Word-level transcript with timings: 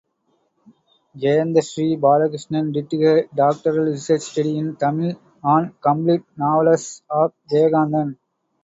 Jayanthasri 1.15 1.99
Balakrishnan 2.01 2.71
did 2.73 2.91
her 2.99 3.27
doctoral 3.35 3.85
research 3.85 4.21
study 4.23 4.57
in 4.57 4.75
Tamil 4.75 5.15
on 5.43 5.75
complete 5.79 6.23
novellas 6.39 7.03
of 7.07 7.31
Jayakanthan. 7.51 8.17